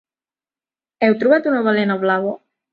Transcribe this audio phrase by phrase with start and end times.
[1.09, 2.37] Heu trobat una balena blava?